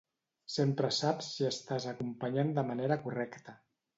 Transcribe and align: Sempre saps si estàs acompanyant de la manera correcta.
Sempre 0.53 0.89
saps 0.99 1.27
si 1.35 1.45
estàs 1.49 1.85
acompanyant 1.93 2.51
de 2.55 2.61
la 2.61 2.65
manera 2.73 3.01
correcta. 3.07 3.57